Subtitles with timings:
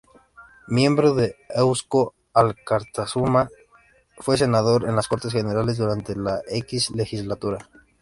[0.67, 3.49] Miembro de Eusko Alkartasuna,
[4.17, 7.69] fue senador en las Cortes Generales durante la X legislatura.